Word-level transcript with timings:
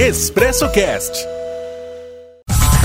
Expresso 0.00 0.68
Cast. 0.68 1.26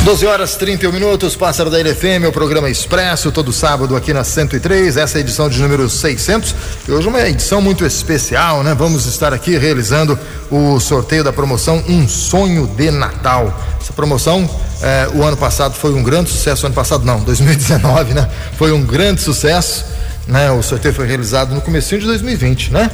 12 0.03 0.25
horas 0.25 0.55
31 0.55 0.91
minutos, 0.91 1.35
pássaro 1.35 1.69
da 1.69 1.77
LFM, 1.77 2.27
o 2.27 2.31
programa 2.31 2.71
Expresso, 2.71 3.31
todo 3.31 3.53
sábado 3.53 3.95
aqui 3.95 4.11
na 4.11 4.23
103, 4.23 4.97
essa 4.97 5.17
é 5.17 5.19
a 5.19 5.21
edição 5.21 5.47
de 5.47 5.61
número 5.61 5.87
600. 5.87 6.55
E 6.87 6.91
hoje 6.91 7.07
uma 7.07 7.21
edição 7.21 7.61
muito 7.61 7.85
especial, 7.85 8.63
né? 8.63 8.73
Vamos 8.73 9.05
estar 9.05 9.31
aqui 9.31 9.59
realizando 9.59 10.17
o 10.49 10.79
sorteio 10.79 11.23
da 11.23 11.31
promoção 11.31 11.83
Um 11.87 12.07
Sonho 12.07 12.65
de 12.65 12.89
Natal. 12.89 13.61
Essa 13.79 13.93
promoção, 13.93 14.49
eh, 14.81 15.09
o 15.13 15.21
ano 15.21 15.37
passado 15.37 15.75
foi 15.75 15.93
um 15.93 16.01
grande 16.01 16.31
sucesso, 16.31 16.65
ano 16.65 16.73
passado 16.73 17.05
não, 17.05 17.19
2019, 17.19 18.15
né? 18.15 18.27
Foi 18.57 18.71
um 18.71 18.83
grande 18.83 19.21
sucesso, 19.21 19.85
né? 20.27 20.49
O 20.49 20.63
sorteio 20.63 20.95
foi 20.95 21.05
realizado 21.05 21.53
no 21.53 21.61
comecinho 21.61 22.01
de 22.01 22.07
2020, 22.07 22.73
né? 22.73 22.89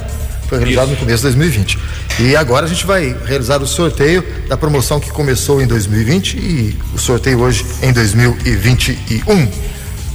Foi 0.50 0.58
realizado 0.58 0.86
Isso. 0.86 0.94
no 0.94 0.96
começo 0.98 1.16
de 1.18 1.22
2020. 1.22 1.78
E 2.18 2.34
agora 2.34 2.66
a 2.66 2.68
gente 2.68 2.84
vai 2.84 3.16
realizar 3.24 3.62
o 3.62 3.66
sorteio 3.68 4.24
da 4.48 4.56
promoção 4.56 4.98
que 4.98 5.08
começou 5.08 5.62
em 5.62 5.66
2020 5.66 6.34
e 6.38 6.78
o 6.92 6.98
sorteio 6.98 7.38
hoje 7.40 7.64
em 7.80 7.92
2021. 7.92 9.48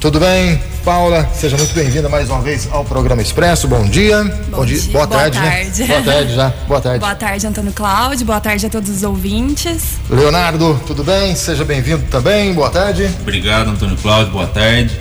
Tudo 0.01 0.19
bem, 0.19 0.61
Paula? 0.83 1.25
Seja 1.33 1.55
muito 1.55 1.73
bem-vinda 1.73 2.09
mais 2.09 2.29
uma 2.29 2.41
vez 2.41 2.67
ao 2.69 2.83
programa 2.83 3.21
Expresso. 3.21 3.65
Bom 3.65 3.85
dia. 3.85 4.25
Bom, 4.49 4.57
Bom 4.57 4.65
dia. 4.65 4.77
dia. 4.77 4.91
Boa, 4.91 5.07
Boa 5.07 5.19
tarde, 5.19 5.39
né? 5.39 5.49
tarde. 5.49 5.81
Né? 5.81 5.87
Boa 5.87 6.03
tarde 6.03 6.35
já. 6.35 6.53
Boa 6.67 6.81
tarde. 6.81 6.99
Boa 6.99 7.15
tarde, 7.15 7.47
Antônio 7.47 7.71
Cláudio. 7.71 8.25
Boa 8.25 8.41
tarde 8.41 8.65
a 8.65 8.69
todos 8.69 8.89
os 8.89 9.03
ouvintes. 9.03 9.83
Leonardo, 10.09 10.77
tudo 10.85 11.01
bem? 11.01 11.33
Seja 11.33 11.63
bem-vindo 11.63 12.03
também. 12.11 12.53
Boa 12.53 12.69
tarde. 12.69 13.09
Obrigado, 13.21 13.69
Antônio 13.69 13.95
Cláudio. 13.95 14.33
Boa 14.33 14.47
tarde. 14.47 14.99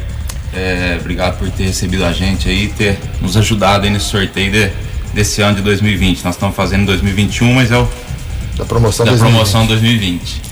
É, 0.55 0.97
obrigado 1.01 1.39
por 1.39 1.51
ter 1.51 1.65
recebido 1.65 2.05
a 2.05 2.13
gente 2.13 2.49
aí, 2.49 2.69
ter 2.69 2.97
nos 3.21 3.37
ajudado 3.37 3.85
aí 3.85 3.91
nesse 3.91 4.07
sorteio 4.07 4.53
de 4.53 4.84
desse 5.15 5.41
ano 5.41 5.57
de 5.57 5.63
2020. 5.63 6.25
Nós 6.25 6.35
estamos 6.35 6.55
fazendo 6.57 6.83
em 6.83 6.87
2021, 6.87 7.55
mas 7.55 7.71
é 7.71 7.79
o 7.79 7.89
da 8.57 8.65
promoção 8.65 9.05
da 9.05 9.13
2020. 9.13 9.33
promoção 9.33 9.67
2020. 9.67 10.43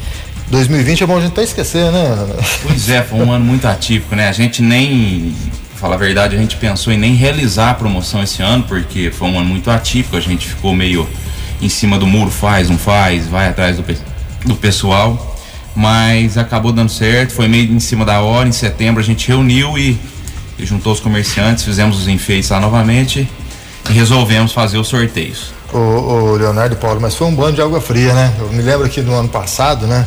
2020 0.51 1.03
é 1.03 1.07
bom 1.07 1.17
a 1.17 1.21
gente 1.21 1.33
até 1.33 1.43
esquecer, 1.43 1.91
né? 1.91 2.27
Pois 2.63 2.89
é, 2.89 3.03
foi 3.03 3.21
um 3.21 3.33
ano 3.33 3.45
muito 3.45 3.67
atípico, 3.67 4.15
né? 4.15 4.29
A 4.29 4.33
gente 4.33 4.63
nem, 4.63 5.35
falar 5.77 5.95
a 5.95 5.99
verdade, 5.99 6.37
a 6.37 6.39
gente 6.39 6.57
pensou 6.57 6.93
em 6.93 6.99
nem 6.99 7.15
realizar 7.15 7.71
a 7.71 7.75
promoção 7.75 8.23
esse 8.23 8.43
ano, 8.43 8.65
porque 8.65 9.11
foi 9.11 9.29
um 9.29 9.39
ano 9.39 9.49
muito 9.49 9.71
atípico, 9.71 10.17
a 10.17 10.21
gente 10.21 10.47
ficou 10.47 10.75
meio 10.75 11.09
em 11.61 11.69
cima 11.69 11.99
do 11.99 12.07
muro, 12.07 12.31
faz, 12.31 12.69
não 12.69 12.79
faz, 12.79 13.27
vai 13.27 13.49
atrás 13.49 13.77
do, 13.77 13.85
do 14.45 14.57
pessoal, 14.57 15.37
mas 15.75 16.37
acabou 16.37 16.73
dando 16.73 16.91
certo, 16.91 17.33
foi 17.33 17.49
meio 17.49 17.73
em 17.73 17.81
cima 17.81 18.05
da 18.05 18.21
hora, 18.21 18.49
em 18.49 18.53
setembro 18.53 19.01
a 19.01 19.05
gente 19.05 19.27
reuniu 19.29 19.79
e, 19.79 19.99
e 20.59 20.67
juntou 20.67 20.93
os 20.93 21.01
comerciantes, 21.01 21.65
fizemos 21.65 21.99
os 21.99 22.09
enfeites 22.09 22.51
lá 22.51 22.61
novamente 22.61 23.29
e 23.89 23.93
resolvemos 23.93 24.53
fazer 24.53 24.79
os 24.79 24.89
sorteios. 24.89 25.53
O, 25.73 25.79
o 25.79 26.37
Leonardo 26.37 26.75
e 26.75 26.79
Paulo, 26.79 27.01
mas 27.01 27.15
foi 27.15 27.27
um 27.27 27.35
banho 27.35 27.55
de 27.55 27.63
água 27.63 27.81
fria, 27.81 28.13
né? 28.13 28.33
Eu 28.39 28.53
me 28.53 28.63
lembro 28.63 28.87
aqui 28.87 29.01
no 29.01 29.15
ano 29.15 29.29
passado, 29.29 29.87
né? 29.87 30.07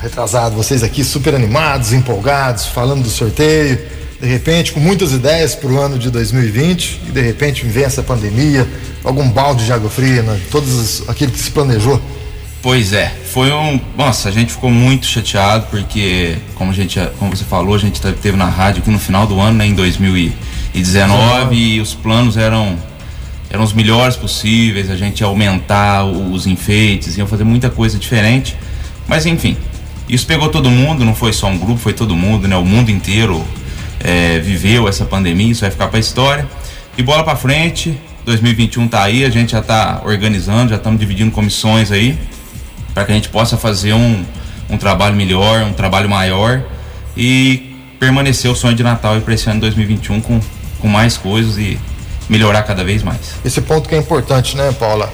Retrasado, 0.00 0.54
vocês 0.54 0.82
aqui 0.82 1.04
super 1.04 1.34
animados, 1.34 1.92
empolgados, 1.92 2.66
falando 2.66 3.02
do 3.02 3.10
sorteio, 3.10 3.78
de 4.20 4.26
repente 4.26 4.72
com 4.72 4.80
muitas 4.80 5.12
ideias 5.12 5.54
para 5.54 5.68
o 5.68 5.78
ano 5.78 5.98
de 5.98 6.10
2020 6.10 7.00
e 7.08 7.10
de 7.10 7.20
repente 7.20 7.66
vem 7.66 7.84
essa 7.84 8.02
pandemia, 8.02 8.66
algum 9.02 9.28
balde 9.28 9.66
de 9.66 9.72
água 9.72 9.90
fria, 9.90 10.22
né? 10.22 10.40
Todos 10.50 11.08
aquilo 11.08 11.32
que 11.32 11.38
se 11.38 11.50
planejou. 11.50 12.00
Pois 12.62 12.92
é, 12.92 13.12
foi 13.32 13.50
um. 13.52 13.80
Nossa, 13.96 14.28
a 14.28 14.32
gente 14.32 14.52
ficou 14.52 14.70
muito 14.70 15.06
chateado 15.06 15.66
porque, 15.70 16.36
como 16.54 16.70
a 16.70 16.74
gente, 16.74 17.00
como 17.18 17.34
você 17.34 17.44
falou, 17.44 17.74
a 17.74 17.78
gente 17.78 18.00
teve 18.00 18.36
na 18.36 18.46
rádio 18.46 18.82
aqui 18.82 18.90
no 18.90 18.98
final 18.98 19.26
do 19.26 19.40
ano, 19.40 19.56
né, 19.58 19.66
em 19.66 19.74
2019, 19.74 21.56
e 21.56 21.80
os 21.80 21.94
planos 21.94 22.36
eram 22.36 22.78
eram 23.50 23.64
os 23.64 23.72
melhores 23.72 24.16
possíveis, 24.16 24.88
a 24.88 24.96
gente 24.96 25.20
ia 25.20 25.26
aumentar 25.26 26.04
os 26.04 26.46
enfeites, 26.46 27.18
ia 27.18 27.26
fazer 27.26 27.44
muita 27.44 27.68
coisa 27.68 27.98
diferente. 27.98 28.56
Mas 29.08 29.26
enfim, 29.26 29.56
isso 30.08 30.24
pegou 30.24 30.48
todo 30.48 30.70
mundo, 30.70 31.04
não 31.04 31.14
foi 31.14 31.32
só 31.32 31.48
um 31.48 31.58
grupo, 31.58 31.76
foi 31.76 31.92
todo 31.92 32.14
mundo, 32.14 32.46
né? 32.46 32.56
O 32.56 32.64
mundo 32.64 32.90
inteiro 32.90 33.44
é, 33.98 34.38
viveu 34.38 34.88
essa 34.88 35.04
pandemia, 35.04 35.50
isso 35.50 35.62
vai 35.62 35.70
ficar 35.70 35.88
para 35.88 35.98
a 35.98 36.00
história. 36.00 36.48
E 36.96 37.02
bola 37.02 37.24
para 37.24 37.34
frente, 37.34 37.98
2021 38.24 38.86
tá 38.86 39.02
aí, 39.02 39.24
a 39.24 39.30
gente 39.30 39.52
já 39.52 39.62
tá 39.62 40.00
organizando, 40.04 40.70
já 40.70 40.76
estamos 40.76 41.00
dividindo 41.00 41.32
comissões 41.32 41.90
aí, 41.90 42.16
para 42.94 43.04
que 43.04 43.10
a 43.10 43.14
gente 43.14 43.28
possa 43.30 43.56
fazer 43.56 43.94
um, 43.94 44.24
um 44.68 44.76
trabalho 44.76 45.16
melhor, 45.16 45.64
um 45.64 45.72
trabalho 45.72 46.08
maior 46.08 46.62
e 47.16 47.74
permanecer 47.98 48.50
o 48.50 48.54
sonho 48.54 48.76
de 48.76 48.82
Natal 48.82 49.20
para 49.20 49.34
esse 49.34 49.50
ano 49.50 49.60
2021 49.60 50.20
com, 50.20 50.40
com 50.78 50.88
mais 50.88 51.16
coisas 51.16 51.58
e 51.58 51.78
melhorar 52.30 52.62
cada 52.62 52.84
vez 52.84 53.02
mais. 53.02 53.18
Esse 53.44 53.60
ponto 53.60 53.88
que 53.88 53.94
é 53.94 53.98
importante, 53.98 54.56
né, 54.56 54.72
Paula? 54.78 55.12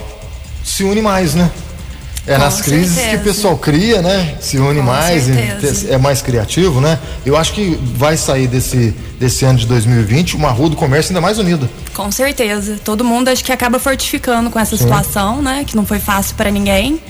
Se 0.62 0.84
une 0.84 1.00
mais, 1.00 1.34
né? 1.34 1.50
É 2.26 2.34
Com 2.34 2.40
nas 2.40 2.60
crises 2.60 2.94
certeza. 2.94 3.16
que 3.16 3.22
o 3.22 3.32
pessoal 3.32 3.56
cria, 3.56 4.02
né? 4.02 4.34
Se 4.40 4.58
une 4.58 4.80
Com 4.80 4.86
mais, 4.86 5.26
é 5.88 5.96
mais 5.96 6.20
criativo, 6.20 6.80
né? 6.80 6.98
Eu 7.24 7.36
acho 7.36 7.52
que 7.52 7.78
vai 7.94 8.16
sair 8.16 8.48
desse, 8.48 8.92
desse 9.18 9.44
ano 9.44 9.58
de 9.58 9.66
2020 9.66 10.34
uma 10.36 10.50
rua 10.50 10.68
do 10.68 10.76
comércio 10.76 11.10
ainda 11.10 11.20
mais 11.20 11.38
unida. 11.38 11.70
Com 11.94 12.10
certeza. 12.10 12.78
Todo 12.84 13.04
mundo 13.04 13.28
acho 13.28 13.44
que 13.44 13.52
acaba 13.52 13.78
fortificando 13.78 14.50
com 14.50 14.58
essa 14.58 14.76
Sim. 14.76 14.82
situação, 14.82 15.40
né? 15.40 15.64
Que 15.64 15.76
não 15.76 15.86
foi 15.86 16.00
fácil 16.00 16.34
para 16.34 16.50
ninguém. 16.50 17.00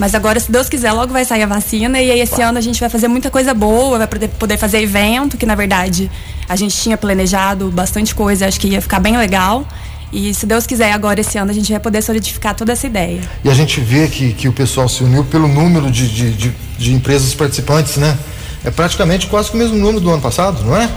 Mas 0.00 0.14
agora, 0.14 0.40
se 0.40 0.50
Deus 0.50 0.66
quiser, 0.66 0.92
logo 0.92 1.12
vai 1.12 1.26
sair 1.26 1.42
a 1.42 1.46
vacina 1.46 2.00
e 2.00 2.10
aí 2.10 2.20
esse 2.20 2.40
ano 2.40 2.56
a 2.56 2.60
gente 2.62 2.80
vai 2.80 2.88
fazer 2.88 3.06
muita 3.06 3.30
coisa 3.30 3.52
boa, 3.52 3.98
vai 3.98 4.06
poder, 4.06 4.28
poder 4.28 4.56
fazer 4.56 4.80
evento, 4.80 5.36
que 5.36 5.44
na 5.44 5.54
verdade 5.54 6.10
a 6.48 6.56
gente 6.56 6.74
tinha 6.74 6.96
planejado 6.96 7.70
bastante 7.70 8.14
coisa, 8.14 8.48
acho 8.48 8.58
que 8.58 8.68
ia 8.68 8.80
ficar 8.80 8.98
bem 8.98 9.18
legal. 9.18 9.68
E 10.10 10.32
se 10.32 10.46
Deus 10.46 10.66
quiser, 10.66 10.90
agora 10.92 11.20
esse 11.20 11.36
ano 11.36 11.50
a 11.50 11.54
gente 11.54 11.70
vai 11.70 11.78
poder 11.78 12.00
solidificar 12.00 12.54
toda 12.54 12.72
essa 12.72 12.86
ideia. 12.86 13.20
E 13.44 13.50
a 13.50 13.52
gente 13.52 13.78
vê 13.78 14.08
que, 14.08 14.32
que 14.32 14.48
o 14.48 14.52
pessoal 14.54 14.88
se 14.88 15.04
uniu 15.04 15.22
pelo 15.22 15.46
número 15.46 15.90
de, 15.90 16.08
de, 16.08 16.32
de, 16.32 16.54
de 16.78 16.94
empresas 16.94 17.34
participantes, 17.34 17.98
né? 17.98 18.18
É 18.64 18.70
praticamente 18.70 19.26
quase 19.26 19.52
o 19.52 19.56
mesmo 19.56 19.76
número 19.76 20.00
do 20.00 20.10
ano 20.10 20.22
passado, 20.22 20.64
não 20.64 20.74
é? 20.74 20.88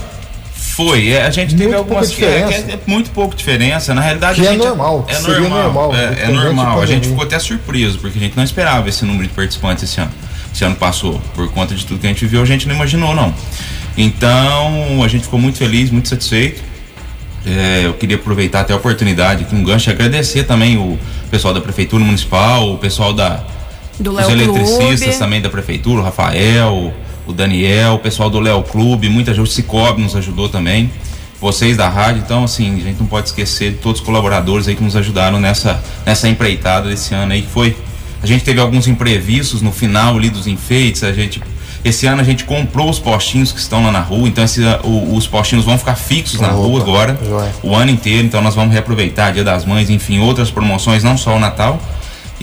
Foi, 0.75 1.09
é, 1.09 1.21
a 1.21 1.29
gente 1.29 1.51
muito 1.51 1.63
teve 1.63 1.75
algumas 1.75 2.09
diferença. 2.09 2.53
É, 2.53 2.73
é, 2.73 2.79
muito 2.87 3.11
pouco 3.11 3.35
diferença. 3.35 3.93
Na 3.93 4.01
realidade, 4.01 4.41
que 4.41 4.47
é 4.47 4.51
gente, 4.51 4.63
é 4.63 4.67
normal. 4.67 5.05
É 5.07 5.19
normal. 5.19 5.49
normal 5.49 5.95
é, 5.95 6.23
é 6.23 6.27
normal. 6.29 6.81
A 6.81 6.85
gente 6.87 7.07
ficou 7.07 7.23
até 7.23 7.37
surpreso, 7.37 7.99
porque 7.99 8.17
a 8.17 8.21
gente 8.21 8.35
não 8.35 8.43
esperava 8.43 8.89
esse 8.89 9.05
número 9.05 9.27
de 9.27 9.33
participantes 9.33 9.83
esse 9.83 10.01
ano. 10.01 10.11
Esse 10.51 10.63
ano 10.65 10.75
passou, 10.75 11.21
por 11.35 11.47
conta 11.51 11.75
de 11.75 11.85
tudo 11.85 11.99
que 11.99 12.07
a 12.07 12.09
gente 12.09 12.25
viu, 12.25 12.41
a 12.41 12.45
gente 12.45 12.67
não 12.67 12.73
imaginou, 12.73 13.13
não. 13.13 13.33
Então, 13.95 15.03
a 15.03 15.07
gente 15.07 15.23
ficou 15.25 15.39
muito 15.39 15.59
feliz, 15.59 15.91
muito 15.91 16.09
satisfeito. 16.09 16.61
É, 17.45 17.81
eu 17.85 17.93
queria 17.93 18.15
aproveitar 18.15 18.61
até 18.61 18.73
a 18.73 18.75
oportunidade 18.75 19.43
aqui 19.43 19.55
um 19.55 19.63
gancho 19.63 19.89
e 19.89 19.93
agradecer 19.93 20.43
também 20.43 20.77
o 20.77 20.97
pessoal 21.29 21.53
da 21.53 21.61
Prefeitura 21.61 22.03
Municipal, 22.03 22.73
o 22.73 22.77
pessoal 22.77 23.13
da, 23.13 23.43
Do 23.99 24.11
os 24.11 24.27
eletricistas 24.27 24.99
Clube. 25.01 25.19
também 25.19 25.41
da 25.41 25.49
Prefeitura, 25.49 26.01
o 26.01 26.03
Rafael, 26.03 26.93
o 27.25 27.33
Daniel, 27.33 27.95
o 27.95 27.99
pessoal 27.99 28.29
do 28.29 28.39
Léo 28.39 28.63
Clube, 28.63 29.09
muita 29.09 29.33
gente, 29.33 29.43
o 29.43 29.47
Cicobi 29.47 30.01
nos 30.01 30.15
ajudou 30.15 30.49
também, 30.49 30.91
vocês 31.39 31.75
da 31.75 31.89
rádio, 31.89 32.21
então 32.25 32.43
assim, 32.43 32.75
a 32.75 32.83
gente 32.83 32.99
não 32.99 33.07
pode 33.07 33.27
esquecer 33.27 33.71
de 33.71 33.77
todos 33.77 33.99
os 33.99 34.05
colaboradores 34.05 34.67
aí 34.67 34.75
que 34.75 34.83
nos 34.83 34.95
ajudaram 34.95 35.39
nessa, 35.39 35.81
nessa 36.05 36.27
empreitada 36.27 36.89
desse 36.89 37.13
ano 37.13 37.33
aí, 37.33 37.41
que 37.41 37.49
foi, 37.49 37.75
a 38.21 38.25
gente 38.27 38.43
teve 38.43 38.59
alguns 38.59 38.87
imprevistos 38.87 39.61
no 39.61 39.71
final 39.71 40.15
ali 40.15 40.29
dos 40.29 40.47
enfeites, 40.47 41.03
a 41.03 41.11
gente, 41.11 41.41
esse 41.83 42.07
ano 42.07 42.21
a 42.21 42.23
gente 42.23 42.45
comprou 42.45 42.89
os 42.89 42.99
postinhos 42.99 43.51
que 43.51 43.59
estão 43.59 43.83
lá 43.83 43.91
na 43.91 43.99
rua, 43.99 44.27
então 44.27 44.43
esse, 44.43 44.61
o, 44.83 45.15
os 45.15 45.27
postinhos 45.27 45.65
vão 45.65 45.77
ficar 45.77 45.95
fixos 45.95 46.39
na 46.39 46.47
Opa, 46.49 46.57
rua 46.57 46.81
agora, 46.81 47.19
o 47.61 47.75
ano 47.75 47.91
inteiro, 47.91 48.25
então 48.25 48.41
nós 48.41 48.55
vamos 48.55 48.71
reaproveitar 48.71 49.31
Dia 49.31 49.43
das 49.43 49.65
Mães, 49.65 49.89
enfim, 49.89 50.19
outras 50.19 50.49
promoções, 50.49 51.03
não 51.03 51.17
só 51.17 51.35
o 51.35 51.39
Natal, 51.39 51.77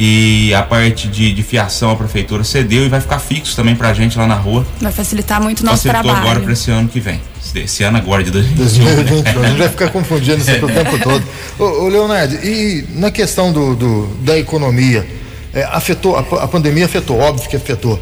e 0.02 0.54
a 0.54 0.62
parte 0.62 1.06
de, 1.08 1.30
de 1.30 1.42
fiação 1.42 1.90
a 1.90 1.96
prefeitura 1.96 2.42
cedeu 2.42 2.86
e 2.86 2.88
vai 2.88 3.02
ficar 3.02 3.18
fixo 3.18 3.54
também 3.54 3.76
pra 3.76 3.92
gente 3.92 4.16
lá 4.16 4.26
na 4.26 4.34
rua. 4.34 4.66
Vai 4.80 4.90
facilitar 4.90 5.42
muito 5.42 5.60
o 5.60 5.64
nosso 5.66 5.82
Facilitou 5.82 6.04
trabalho. 6.04 6.26
agora 6.26 6.40
para 6.40 6.54
esse 6.54 6.70
ano 6.70 6.88
que 6.88 6.98
vem. 6.98 7.20
Esse 7.54 7.84
ano 7.84 7.98
agora 7.98 8.24
de 8.24 8.30
2021. 8.30 8.82
2021 8.82 9.40
né? 9.40 9.46
a 9.46 9.50
gente 9.50 9.58
vai 9.58 9.68
ficar 9.68 9.90
confundindo 9.90 10.38
isso 10.38 10.52
o 10.52 10.68
tempo 10.72 10.98
todo. 11.00 11.22
Ô, 11.58 11.84
ô, 11.84 11.88
Leonardo, 11.88 12.34
e 12.36 12.86
na 12.94 13.10
questão 13.10 13.52
do, 13.52 13.76
do 13.76 14.06
da 14.22 14.38
economia, 14.38 15.06
é, 15.52 15.64
afetou, 15.64 16.16
a, 16.16 16.20
a 16.20 16.48
pandemia 16.48 16.86
afetou, 16.86 17.18
óbvio 17.18 17.50
que 17.50 17.56
afetou. 17.56 18.00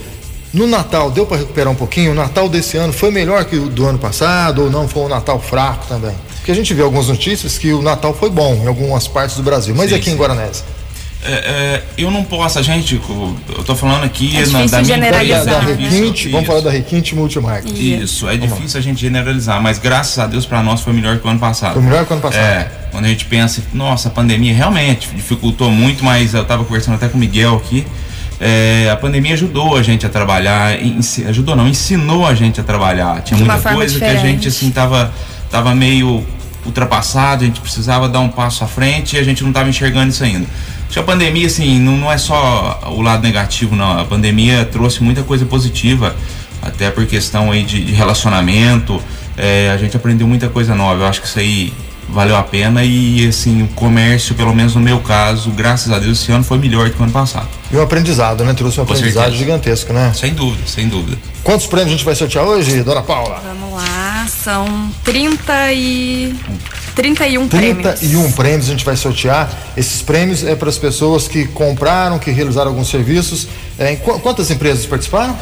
No 0.55 0.69
Natal, 0.69 1.11
deu 1.11 1.27
para 1.27 1.39
recuperar 1.39 1.73
um 1.73 1.77
pouquinho? 1.77 2.13
O 2.13 2.15
Natal 2.15 2.49
desse 2.49 2.77
ano 2.77 2.93
foi 2.93 3.11
melhor 3.11 3.45
que 3.45 3.57
o 3.57 3.69
do 3.69 3.85
ano 3.85 3.99
passado 3.99 4.63
ou 4.63 4.71
não 4.71 4.87
foi 4.87 5.03
um 5.03 5.09
Natal 5.09 5.41
fraco 5.41 5.89
também? 5.89 6.15
Porque 6.37 6.53
a 6.53 6.55
gente 6.55 6.73
viu 6.73 6.85
algumas 6.85 7.09
notícias 7.09 7.59
que 7.59 7.73
o 7.73 7.83
Natal 7.83 8.15
foi 8.15 8.31
bom 8.31 8.55
em 8.55 8.69
algumas 8.69 9.09
partes 9.09 9.37
do 9.37 9.43
Brasil, 9.43 9.75
mas 9.75 9.91
sim, 9.91 9.97
aqui 9.97 10.05
sim. 10.05 10.13
em 10.13 10.17
Guaranese? 10.17 10.63
É, 11.25 11.33
é, 11.33 11.83
eu 11.99 12.11
não 12.11 12.23
posso, 12.23 12.61
a 12.61 12.63
gente, 12.63 12.95
eu 12.95 13.65
tô 13.65 13.75
falando 13.75 14.05
aqui 14.05 14.37
é 14.37 14.47
na, 14.47 14.67
da 14.67 14.83
minha 14.83 14.97
empresa. 14.97 15.45
Da 15.45 15.61
Requinte, 15.61 16.29
vamos 16.29 16.47
falar 16.47 16.61
da 16.61 16.71
Requinte 16.71 17.15
Multimarca. 17.15 17.69
Isso, 17.69 18.29
é 18.29 18.37
vamos 18.37 18.55
difícil 18.55 18.79
lá. 18.79 18.81
a 18.81 18.83
gente 18.83 19.01
generalizar, 19.01 19.61
mas 19.61 19.79
graças 19.79 20.17
a 20.19 20.27
Deus 20.27 20.47
para 20.47 20.63
nós 20.63 20.81
foi 20.81 20.93
melhor 20.93 21.19
que 21.19 21.27
o 21.27 21.31
ano 21.31 21.41
passado. 21.41 21.75
Foi 21.75 21.83
melhor 21.83 22.05
que 22.07 22.13
o 22.13 22.15
ano 22.15 22.23
passado. 22.23 22.41
É, 22.41 22.71
quando 22.93 23.07
a 23.07 23.09
gente 23.09 23.25
pensa, 23.25 23.63
nossa, 23.75 24.09
a 24.09 24.11
pandemia 24.13 24.55
realmente 24.55 25.09
dificultou 25.15 25.71
muito, 25.71 26.05
mas 26.05 26.35
eu 26.35 26.45
tava 26.45 26.65
conversando 26.65 26.95
até 26.95 27.09
com 27.09 27.17
o 27.17 27.21
Miguel 27.21 27.57
aqui. 27.57 27.85
É, 28.41 28.89
a 28.91 28.97
pandemia 28.97 29.35
ajudou 29.35 29.77
a 29.77 29.83
gente 29.83 30.07
a 30.07 30.09
trabalhar, 30.09 30.79
ajudou 31.29 31.57
não, 31.57 31.67
ensinou 31.67 32.25
a 32.25 32.35
gente 32.35 32.61
a 32.61 32.65
trabalhar. 32.65 33.21
Tinha 33.23 33.39
muita 33.39 33.59
coisa 33.59 33.93
diferente. 33.93 34.21
que 34.21 34.27
a 34.27 34.31
gente 34.31 34.49
assim 34.49 34.71
tava, 34.71 35.13
tava 35.51 35.75
meio 35.75 36.25
ultrapassado, 36.65 37.43
a 37.43 37.47
gente 37.47 37.61
precisava 37.61 38.09
dar 38.09 38.21
um 38.21 38.29
passo 38.29 38.63
à 38.63 38.69
frente 38.69 39.17
e 39.17 39.19
a 39.19 39.25
gente 39.25 39.43
não 39.43 39.51
estava 39.51 39.69
enxergando 39.69 40.11
isso 40.11 40.23
ainda. 40.23 40.47
A 40.97 41.03
pandemia, 41.03 41.47
assim, 41.47 41.79
não, 41.81 41.97
não 41.97 42.13
é 42.13 42.17
só 42.17 42.81
o 42.97 43.03
lado 43.03 43.23
negativo, 43.23 43.75
não. 43.75 43.99
A 44.01 44.05
pandemia 44.05 44.65
trouxe 44.65 45.03
muita 45.03 45.23
coisa 45.23 45.45
positiva, 45.45 46.15
até 46.63 46.91
por 46.91 47.05
questão 47.07 47.51
aí 47.51 47.65
de, 47.65 47.85
de 47.85 47.93
relacionamento. 47.93 49.03
É, 49.37 49.71
a 49.71 49.77
gente 49.77 49.97
aprendeu 49.97 50.27
muita 50.27 50.49
coisa 50.49 50.75
nova. 50.75 51.03
Eu 51.03 51.07
acho 51.07 51.21
que 51.21 51.27
isso 51.27 51.39
aí 51.39 51.73
valeu 52.09 52.37
a 52.37 52.43
pena 52.43 52.83
e 52.85 53.27
assim, 53.29 53.63
o 53.63 53.69
comércio, 53.69 54.35
pelo 54.35 54.55
menos 54.55 54.75
no 54.75 54.81
meu 54.81 54.99
caso, 55.01 55.51
graças 55.51 55.93
a 55.93 55.99
Deus, 55.99 56.23
esse 56.23 56.33
ano 56.33 56.43
foi 56.43 56.59
melhor 56.59 56.89
do 56.89 56.95
que 56.95 57.01
o 57.01 57.05
ano 57.05 57.13
passado. 57.13 57.49
E 57.71 57.77
um 57.77 57.83
aprendizado, 57.83 58.45
né? 58.45 58.55
Trouxe 58.55 58.81
um 58.81 58.85
Com 58.87 58.93
aprendizado 58.93 59.25
certeza. 59.25 59.45
gigantesco, 59.45 59.93
né? 59.93 60.13
Sem 60.15 60.33
dúvida, 60.33 60.63
sem 60.67 60.89
dúvida. 60.89 61.19
Quantos 61.45 61.67
prêmios 61.67 61.89
a 61.89 61.97
gente 61.97 62.05
vai 62.05 62.15
sortear 62.15 62.45
hoje, 62.45 62.83
dona 62.83 63.03
Paula? 63.03 63.43
Vamos 63.45 63.75
lá, 63.75 64.27
são 64.29 64.91
30 65.05 65.73
e 65.73 66.35
31 66.99 67.49
prêmios. 67.49 68.01
31 68.01 68.33
prêmios 68.33 68.67
a 68.67 68.71
gente 68.73 68.85
vai 68.85 68.97
sortear. 68.97 69.49
Esses 69.77 70.03
prêmios 70.03 70.43
é 70.43 70.57
para 70.57 70.69
as 70.69 70.77
pessoas 70.77 71.29
que 71.29 71.47
compraram, 71.47 72.19
que 72.19 72.33
realizaram 72.33 72.71
alguns 72.71 72.89
serviços. 72.89 73.47
É, 73.79 73.95
quantas 73.97 74.51
empresas 74.51 74.85
participaram? 74.85 75.37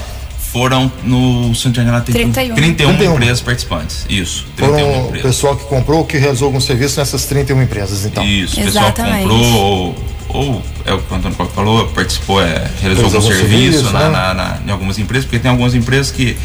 foram 0.53 0.91
no 1.03 1.55
Santiago 1.55 1.91
tem 2.01 2.15
31. 2.15 2.55
31, 2.55 2.97
31 2.97 3.15
empresas 3.15 3.41
participantes. 3.43 4.07
Isso. 4.09 4.47
Foram 4.57 5.09
o 5.09 5.13
pessoal 5.13 5.57
que 5.57 5.65
comprou, 5.65 6.05
que 6.05 6.17
realizou 6.17 6.47
algum 6.47 6.61
serviço 6.61 6.99
nessas 6.99 7.27
31 7.27 7.63
empresas, 7.63 8.07
então. 8.07 8.25
Isso, 8.25 8.59
o 8.59 8.65
pessoal 8.65 8.93
que 8.93 9.03
comprou 9.03 9.55
ou, 9.55 9.95
ou, 10.29 10.63
é 10.87 10.95
o 10.95 10.99
que 10.99 11.13
o 11.13 11.17
Antônio 11.17 11.37
falou, 11.55 11.87
participou, 11.89 12.41
é, 12.41 12.71
realizou 12.81 13.05
algum 13.05 13.21
serviço, 13.21 13.49
serviço 13.49 13.93
na, 13.93 13.99
né? 13.99 14.09
na, 14.09 14.35
na, 14.35 14.59
em 14.67 14.71
algumas 14.71 14.99
empresas, 14.99 15.27
porque 15.27 15.39
tem 15.39 15.51
algumas 15.51 15.75
empresas 15.75 16.11
que 16.11 16.37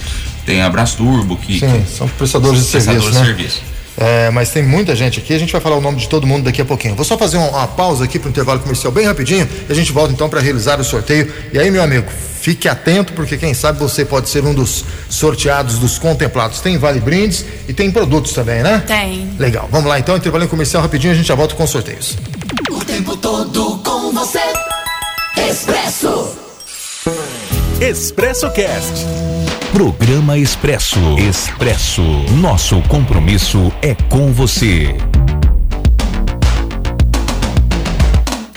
tem 0.46 0.62
a 0.62 0.70
Brasturbo, 0.70 1.38
que, 1.38 1.60
Sim, 1.60 1.82
que 1.84 1.90
são 1.90 2.08
prestadores 2.10 2.66
de 2.66 2.72
prestadores 2.72 3.06
serviço. 3.06 3.20
Né? 3.20 3.34
De 3.34 3.38
serviço. 3.38 3.71
É, 3.98 4.30
mas 4.30 4.50
tem 4.52 4.64
muita 4.64 4.96
gente 4.96 5.20
aqui, 5.20 5.34
a 5.34 5.38
gente 5.38 5.52
vai 5.52 5.62
falar 5.62 5.76
o 5.76 5.82
nome 5.82 5.98
de 5.98 6.08
todo 6.08 6.26
mundo 6.26 6.46
daqui 6.46 6.62
a 6.62 6.66
pouquinho. 6.66 6.96
Vou 6.96 7.06
só 7.06 7.18
fazer 7.18 7.38
uma, 7.38 7.50
uma 7.50 7.68
pausa 7.68 8.06
aqui 8.06 8.18
para 8.18 8.28
o 8.28 8.30
intervalo 8.30 8.60
comercial 8.60 8.92
bem 8.92 9.06
rapidinho 9.06 9.48
e 9.68 9.72
a 9.72 9.76
gente 9.76 9.92
volta 9.92 10.14
então 10.14 10.30
para 10.30 10.40
realizar 10.40 10.80
o 10.80 10.84
sorteio. 10.84 11.32
E 11.52 11.60
aí, 11.60 11.70
meu 11.70 11.84
amigo, 11.84 12.08
fique 12.42 12.68
atento 12.68 13.14
porque 13.14 13.38
quem 13.38 13.54
sabe 13.54 13.80
você 13.80 14.06
pode 14.06 14.30
ser 14.30 14.44
um 14.44 14.54
dos 14.54 14.84
sorteados, 15.10 15.78
dos 15.78 16.00
contemplados. 16.00 16.62
Tem 16.62 16.78
vale 16.78 17.00
brindes 17.00 17.46
e 17.68 17.74
tem 17.74 17.92
produtos 17.92 18.34
também, 18.34 18.64
né? 18.64 18.84
Tem. 18.88 19.36
Legal. 19.38 19.68
Vamos 19.72 19.88
lá 19.88 20.00
então, 20.00 20.16
intervalo 20.16 20.48
comercial 20.48 20.82
rapidinho, 20.82 21.14
a 21.14 21.16
gente 21.16 21.28
já 21.28 21.36
volta 21.36 21.56
com 21.56 21.64
os 21.64 21.70
sorteios. 21.70 22.18
O 22.70 22.84
tempo 22.84 23.16
todo 23.18 23.78
com 23.84 24.12
você. 24.12 24.40
Expresso. 25.38 26.38
Expresso 27.80 28.50
Cast. 28.52 29.41
Programa 29.72 30.38
Expresso. 30.38 31.00
Expresso. 31.18 32.02
Nosso 32.42 32.82
compromisso 32.90 33.72
é 33.82 33.96
com 34.10 34.34
você. 34.34 34.94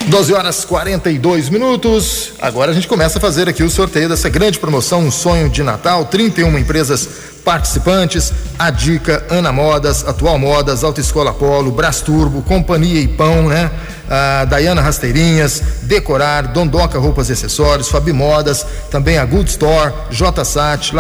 12 0.08 0.32
horas 0.34 0.64
42 0.64 1.49
minutos. 1.50 2.32
Agora 2.40 2.72
a 2.72 2.75
gente 2.75 2.88
começa 2.88 3.19
a 3.19 3.20
fazer 3.20 3.49
aqui 3.49 3.62
o 3.62 3.70
sorteio 3.70 4.08
dessa 4.08 4.28
grande 4.28 4.58
promoção, 4.58 5.00
um 5.00 5.11
sonho 5.11 5.49
de 5.49 5.62
Natal. 5.62 6.05
31 6.06 6.58
empresas 6.58 7.08
participantes, 7.44 8.32
a 8.58 8.70
Dica, 8.70 9.25
Ana 9.29 9.52
Modas, 9.52 10.06
Atual 10.06 10.38
Modas, 10.38 10.82
Autoescola 10.82 11.32
Polo, 11.32 11.70
Brasturbo, 11.70 12.43
Companhia 12.43 13.00
e 13.00 13.08
Pão, 13.08 13.49
né? 13.49 13.70
a 14.08 14.44
Dayana 14.44 14.82
Rasteirinhas, 14.82 15.62
Decorar, 15.82 16.49
Dondoca 16.49 16.99
Roupas 16.99 17.29
e 17.29 17.32
Acessórios, 17.32 17.88
Fabi 17.88 18.12
Modas, 18.12 18.67
também 18.91 19.19
a 19.19 19.25
Good 19.25 19.50
Store, 19.50 19.93
JSAT, 20.11 20.93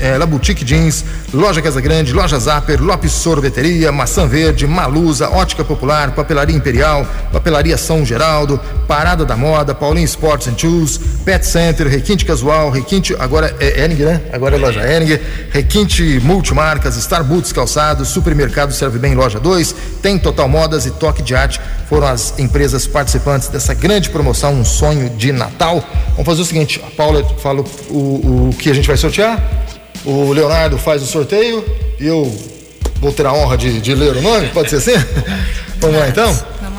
eh, 0.00 0.18
Laboutique 0.18 0.64
Jeans, 0.64 1.04
Loja 1.32 1.62
Casa 1.62 1.80
Grande, 1.80 2.12
Loja 2.12 2.38
Zapper, 2.38 2.82
Lopes 2.82 3.12
Sorveteria, 3.12 3.92
Maçã 3.92 4.26
Verde, 4.26 4.66
Malusa, 4.66 5.28
Ótica 5.30 5.64
Popular, 5.64 6.12
Papelaria 6.12 6.56
Imperial, 6.56 7.06
Papelaria 7.32 7.76
São 7.76 8.04
Geraldo, 8.04 8.60
Parada 8.88 9.24
da 9.24 9.36
Moda, 9.36 9.74
Paulinho 9.74 10.04
Sports 10.04 10.48
and 10.48 10.54
Tools, 10.54 10.98
Pet 11.24 11.46
Center, 11.46 11.86
Requinte 11.86 12.24
Casual, 12.24 12.70
Requinte, 12.70 13.14
agora 13.18 13.54
é 13.60 13.84
Ering, 13.84 13.96
né? 13.96 14.22
Agora 14.32 14.56
é 14.56 14.58
Loja 14.58 14.80
Ering, 14.80 15.18
Requinte 15.56 16.20
Multimarcas, 16.22 16.96
Star 16.96 17.24
Boots 17.24 17.50
Calçados, 17.50 18.08
Supermercado 18.08 18.74
Serve 18.74 18.98
Bem 18.98 19.14
Loja 19.14 19.40
2, 19.40 19.74
tem 20.02 20.18
Total 20.18 20.46
Modas 20.46 20.84
e 20.84 20.90
Toque 20.90 21.22
de 21.22 21.34
Arte, 21.34 21.58
foram 21.88 22.08
as 22.08 22.26
as 22.26 22.38
empresas 22.38 22.86
participantes 22.86 23.48
dessa 23.48 23.74
grande 23.74 24.10
promoção, 24.10 24.54
um 24.54 24.64
sonho 24.64 25.10
de 25.10 25.32
Natal. 25.32 25.84
Vamos 26.10 26.24
fazer 26.24 26.42
o 26.42 26.44
seguinte: 26.44 26.82
a 26.84 26.90
Paula 26.90 27.22
fala 27.38 27.62
o, 27.90 28.48
o 28.48 28.56
que 28.58 28.70
a 28.70 28.74
gente 28.74 28.88
vai 28.88 28.96
sortear, 28.96 29.42
o 30.04 30.32
Leonardo 30.32 30.78
faz 30.78 31.02
o 31.02 31.06
sorteio 31.06 31.64
e 32.00 32.06
eu 32.06 32.34
vou 33.00 33.12
ter 33.12 33.26
a 33.26 33.32
honra 33.32 33.56
de, 33.56 33.80
de 33.80 33.94
ler 33.94 34.16
o 34.16 34.22
nome, 34.22 34.48
pode 34.48 34.70
ser 34.70 34.76
assim? 34.76 35.04
Vamos 35.78 35.98
lá 35.98 36.08
então? 36.08 36.34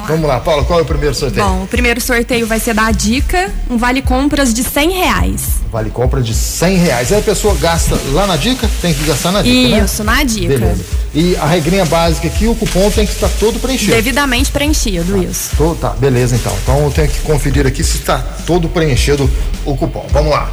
Vamos 0.07 0.27
lá. 0.27 0.39
Paula, 0.39 0.63
qual 0.63 0.80
é 0.80 0.81
o 0.83 0.86
primeiro 0.86 1.13
sorteio? 1.13 1.45
Bom, 1.45 1.63
o 1.63 1.68
primeiro 1.68 2.00
sorteio 2.00 2.48
vai 2.48 2.59
ser 2.59 2.74
da 2.74 2.89
Dica, 2.92 3.51
um 3.69 3.77
vale 3.77 4.01
compras 4.01 4.54
de 4.54 4.63
cem 4.63 4.92
reais. 4.92 5.57
Vale 5.69 5.89
compra 5.89 6.21
de 6.21 6.33
cem 6.33 6.77
reais. 6.77 7.12
Aí 7.12 7.19
a 7.19 7.21
pessoa 7.21 7.56
gasta 7.56 7.98
lá 8.13 8.25
na 8.25 8.38
Dica, 8.38 8.69
tem 8.81 8.94
que 8.94 9.04
gastar 9.04 9.31
na 9.31 9.42
Dica, 9.42 9.75
né? 9.75 9.83
Isso, 9.83 10.04
né? 10.04 10.13
na 10.13 10.24
Dica. 10.24 10.48
Beleza. 10.48 10.86
E 11.13 11.36
a 11.36 11.45
regrinha 11.45 11.86
básica 11.86 12.27
aqui, 12.27 12.48
o 12.48 12.56
cupom 12.56 12.89
tem 12.89 13.06
que 13.06 13.12
estar 13.12 13.30
todo 13.39 13.59
preenchido. 13.59 13.92
Devidamente 13.92 14.50
preenchido, 14.50 15.13
tá. 15.13 15.19
isso. 15.19 15.56
Tô, 15.57 15.75
tá, 15.75 15.89
beleza 15.89 16.36
então. 16.36 16.56
Então 16.63 16.83
eu 16.86 16.92
tenho 16.92 17.10
que 17.10 17.19
conferir 17.19 17.68
aqui 17.68 17.83
se 17.83 17.98
está 17.98 18.19
todo 18.45 18.69
preenchido 18.69 19.30
o 19.65 19.75
cupom. 19.75 20.06
Vamos 20.12 20.31
lá. 20.31 20.50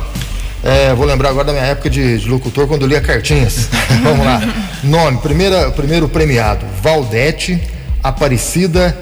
É, 0.65 0.95
vou 0.95 1.07
lembrar 1.07 1.29
agora 1.29 1.45
da 1.45 1.53
minha 1.53 1.67
época 1.67 1.91
de, 1.91 2.19
de 2.19 2.29
locutor 2.29 2.67
quando 2.67 2.87
lia 2.87 3.01
cartinhas. 3.01 3.69
Vamos 4.03 4.25
lá. 4.25 4.41
Nome, 4.83 5.19
primeira, 5.19 5.71
primeiro 5.71 6.09
premiado, 6.09 6.65
Valdete 6.83 7.61
Aparecida 8.05 8.95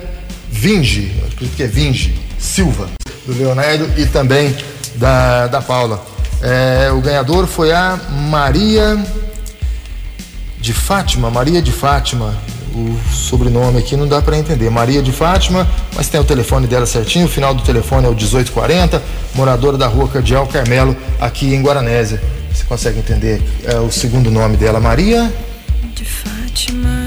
Vinge, 0.62 1.12
acredito 1.26 1.56
que 1.56 1.64
é 1.64 1.66
Vinge, 1.66 2.14
Silva, 2.38 2.88
do 3.26 3.36
Leonardo 3.36 3.84
e 4.00 4.06
também 4.06 4.54
da, 4.94 5.48
da 5.48 5.60
Paula. 5.60 6.00
É, 6.40 6.88
o 6.92 7.00
ganhador 7.00 7.48
foi 7.48 7.72
a 7.72 7.98
Maria 8.30 8.96
de 10.60 10.72
Fátima, 10.72 11.28
Maria 11.32 11.60
de 11.60 11.72
Fátima. 11.72 12.32
O 12.76 12.96
sobrenome 13.12 13.80
aqui 13.80 13.96
não 13.96 14.06
dá 14.06 14.22
para 14.22 14.38
entender. 14.38 14.70
Maria 14.70 15.02
de 15.02 15.10
Fátima, 15.10 15.66
mas 15.96 16.08
tem 16.08 16.20
o 16.20 16.24
telefone 16.24 16.68
dela 16.68 16.86
certinho. 16.86 17.26
O 17.26 17.28
final 17.28 17.52
do 17.52 17.64
telefone 17.64 18.06
é 18.06 18.08
o 18.08 18.14
1840, 18.14 19.02
moradora 19.34 19.76
da 19.76 19.88
rua 19.88 20.06
Cardeal 20.06 20.46
Carmelo, 20.46 20.96
aqui 21.20 21.52
em 21.52 21.60
Guaranésia. 21.60 22.22
Você 22.54 22.62
consegue 22.62 23.00
entender 23.00 23.42
é, 23.64 23.80
o 23.80 23.90
segundo 23.90 24.30
nome 24.30 24.56
dela? 24.56 24.78
Maria? 24.78 25.28
De 25.92 26.04
Fátima. 26.04 27.01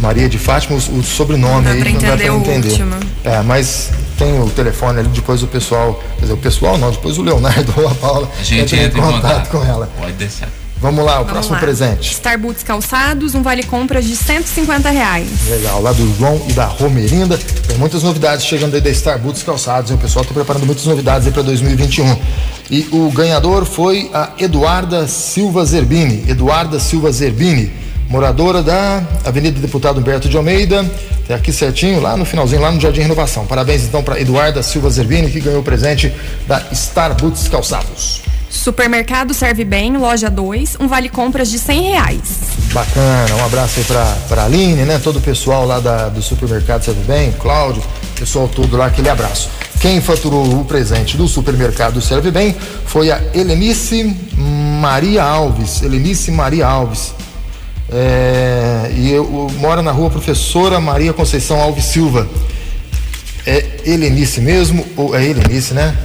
Maria 0.00 0.28
de 0.28 0.38
Fátima, 0.38 0.76
o, 0.76 0.98
o 0.98 1.02
sobrenome 1.02 1.64
não 1.64 1.72
aí 1.72 1.92
não 1.92 2.00
dá 2.00 2.16
para 2.16 2.26
entender. 2.26 2.78
É, 3.24 3.42
mas 3.42 3.90
tem 4.18 4.40
o 4.40 4.48
telefone 4.50 5.00
ali, 5.00 5.08
depois 5.08 5.42
o 5.42 5.46
pessoal, 5.46 6.02
quer 6.16 6.22
dizer, 6.22 6.32
o 6.32 6.38
pessoal 6.38 6.78
não, 6.78 6.90
depois 6.90 7.18
o 7.18 7.22
Leonardo 7.22 7.72
ou 7.80 7.88
a 7.88 7.94
Paula 7.94 8.28
a 8.38 8.42
gente 8.42 8.74
entra 8.76 8.98
em 8.98 9.02
contato, 9.02 9.22
contato 9.22 9.50
com 9.50 9.64
ela. 9.64 9.90
Pode 9.98 10.12
deixar. 10.12 10.48
Vamos 10.80 11.04
lá, 11.04 11.16
o 11.16 11.18
Vamos 11.18 11.32
próximo 11.32 11.54
lá. 11.56 11.60
presente. 11.60 12.14
Star 12.14 12.38
Boots 12.38 12.62
calçados, 12.62 13.34
um 13.34 13.42
vale 13.42 13.62
compras 13.62 14.06
de 14.06 14.16
150 14.16 14.88
reais. 14.88 15.28
Legal, 15.50 15.82
lá 15.82 15.92
do 15.92 16.16
João 16.16 16.40
e 16.48 16.54
da 16.54 16.64
Romerinda. 16.64 17.36
Tem 17.68 17.76
muitas 17.76 18.02
novidades 18.02 18.46
chegando 18.46 18.74
aí 18.74 18.80
da 18.80 18.92
Star 18.94 19.18
Boots 19.18 19.42
calçados. 19.42 19.90
O 19.90 19.98
pessoal 19.98 20.22
está 20.22 20.32
preparando 20.32 20.64
muitas 20.64 20.86
novidades 20.86 21.26
aí 21.26 21.32
para 21.34 21.42
2021. 21.42 22.16
E 22.70 22.88
o 22.92 23.10
ganhador 23.10 23.66
foi 23.66 24.10
a 24.14 24.30
Eduarda 24.38 25.06
Silva 25.06 25.66
Zerbini. 25.66 26.24
Eduarda 26.26 26.80
Silva 26.80 27.12
Zerbini, 27.12 27.70
moradora 28.10 28.60
da 28.60 29.02
Avenida 29.24 29.60
Deputado 29.60 30.00
Humberto 30.00 30.28
de 30.28 30.36
Almeida. 30.36 30.84
Tem 31.26 31.36
aqui 31.36 31.52
certinho, 31.52 32.00
lá 32.00 32.16
no 32.16 32.24
finalzinho, 32.24 32.60
lá 32.60 32.72
no 32.72 32.80
Jardim 32.80 33.02
Renovação. 33.02 33.46
Parabéns 33.46 33.84
então 33.84 34.02
para 34.02 34.20
Eduarda 34.20 34.62
Silva 34.64 34.90
Zerbini, 34.90 35.30
que 35.30 35.40
ganhou 35.40 35.60
o 35.60 35.62
presente 35.62 36.12
da 36.46 36.60
Star 36.74 37.14
Boots 37.14 37.46
calçados. 37.46 38.20
Supermercado 38.50 39.32
Serve 39.32 39.64
Bem, 39.64 39.96
loja 39.96 40.28
2, 40.28 40.78
um 40.80 40.88
vale 40.88 41.08
compras 41.08 41.48
de 41.48 41.58
100 41.58 41.82
reais. 41.82 42.20
Bacana, 42.72 43.36
um 43.36 43.44
abraço 43.44 43.78
aí 43.78 43.84
pra, 43.84 44.04
pra 44.28 44.44
Aline, 44.44 44.82
né? 44.82 45.00
Todo 45.02 45.20
o 45.20 45.20
pessoal 45.20 45.64
lá 45.64 45.78
da, 45.78 46.08
do 46.08 46.20
Supermercado 46.20 46.82
Serve 46.82 47.04
Bem, 47.04 47.30
Cláudio, 47.38 47.80
pessoal 48.16 48.48
todo 48.48 48.76
lá, 48.76 48.86
aquele 48.86 49.08
abraço. 49.08 49.48
Quem 49.78 50.00
faturou 50.00 50.60
o 50.60 50.64
presente 50.64 51.16
do 51.16 51.28
Supermercado 51.28 52.00
Serve 52.00 52.32
Bem 52.32 52.56
foi 52.84 53.12
a 53.12 53.22
Helenice 53.32 54.16
Maria 54.36 55.22
Alves. 55.22 55.80
Helenice 55.80 56.32
Maria 56.32 56.66
Alves. 56.66 57.14
É, 57.92 58.90
e 58.94 59.10
eu, 59.10 59.24
eu 59.24 59.58
mora 59.58 59.82
na 59.82 59.90
rua 59.90 60.10
Professora 60.10 60.78
Maria 60.80 61.12
Conceição 61.12 61.60
Alves 61.60 61.84
Silva. 61.86 62.28
É 63.46 63.64
Helenice 63.84 64.40
mesmo? 64.40 64.86
Ou 64.96 65.16
é 65.16 65.24
Helenice, 65.24 65.74
né? 65.74 65.96